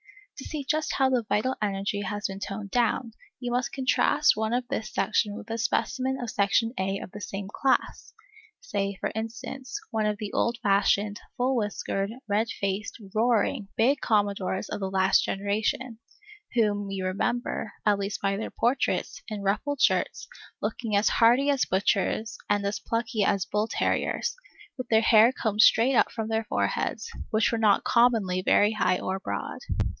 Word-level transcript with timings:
To 0.39 0.47
see 0.49 0.63
just 0.67 0.93
how 0.95 1.11
the 1.11 1.21
vital 1.29 1.55
energy 1.61 2.01
has 2.01 2.25
been 2.25 2.39
toned 2.39 2.71
down, 2.71 3.11
you 3.39 3.51
must 3.51 3.71
contrast 3.71 4.35
one 4.35 4.53
of 4.53 4.67
this 4.67 4.91
section 4.91 5.35
with 5.35 5.51
a 5.51 5.59
specimen 5.59 6.17
of 6.19 6.31
Section 6.31 6.73
A 6.79 6.97
of 6.97 7.11
the 7.11 7.21
same 7.21 7.47
class, 7.47 8.11
say, 8.59 8.95
for 8.99 9.11
instance, 9.13 9.79
one 9.91 10.07
of 10.07 10.17
the 10.17 10.33
old 10.33 10.57
fashioned, 10.63 11.21
full 11.37 11.55
whiskered, 11.55 12.09
red 12.27 12.47
faced, 12.49 12.99
roaring, 13.13 13.67
big 13.77 13.99
Commodores 14.01 14.67
of 14.69 14.79
the 14.79 14.89
last 14.89 15.23
generation, 15.23 15.99
whom 16.55 16.89
you 16.89 17.05
remember, 17.05 17.71
at 17.85 17.99
least 17.99 18.19
by 18.19 18.35
their 18.35 18.49
portraits, 18.49 19.21
in 19.27 19.43
ruffled 19.43 19.79
shirts, 19.79 20.27
looking 20.59 20.95
as 20.95 21.07
hearty 21.09 21.51
as 21.51 21.65
butchers 21.65 22.39
and 22.49 22.65
as 22.65 22.79
plucky 22.79 23.23
as 23.23 23.45
bull 23.45 23.67
terriers, 23.67 24.35
with 24.75 24.89
their 24.89 25.01
hair 25.01 25.31
combed 25.31 25.61
straight 25.61 25.93
up 25.93 26.11
from 26.11 26.27
their 26.29 26.45
foreheads, 26.45 27.07
which 27.29 27.51
were 27.51 27.59
not 27.59 27.83
commonly 27.83 28.41
very 28.41 28.71
high 28.71 28.97
or 28.97 29.19
broad. 29.19 29.59